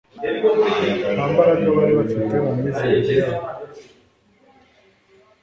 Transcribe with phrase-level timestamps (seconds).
[1.13, 3.49] nta mbaraga bari bafite mu myizerere yayo